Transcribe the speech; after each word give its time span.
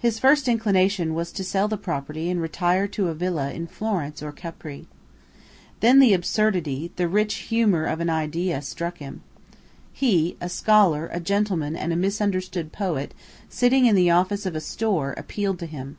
His 0.00 0.18
first 0.18 0.48
inclination 0.48 1.14
was 1.14 1.30
to 1.30 1.44
sell 1.44 1.68
the 1.68 1.76
property 1.76 2.28
and 2.28 2.42
retire 2.42 2.88
to 2.88 3.06
a 3.06 3.14
villa 3.14 3.52
in 3.52 3.68
Florence 3.68 4.20
or 4.20 4.32
Capri. 4.32 4.88
Then 5.78 6.00
the 6.00 6.12
absurdity, 6.12 6.90
the 6.96 7.06
rich 7.06 7.34
humour 7.34 7.84
of 7.84 8.00
an 8.00 8.10
idea, 8.10 8.60
struck 8.62 8.98
him. 8.98 9.22
He, 9.92 10.36
a 10.40 10.48
scholar, 10.48 11.08
a 11.12 11.20
gentleman 11.20 11.76
and 11.76 11.92
a 11.92 11.96
misunderstood 11.96 12.72
poet, 12.72 13.14
sitting 13.48 13.86
in 13.86 13.94
the 13.94 14.10
office 14.10 14.44
of 14.44 14.56
a 14.56 14.60
store, 14.60 15.12
appealed 15.16 15.60
to 15.60 15.66
him. 15.66 15.98